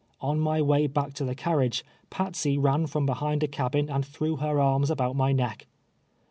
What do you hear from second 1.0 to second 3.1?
to the carriage, Patsey ran from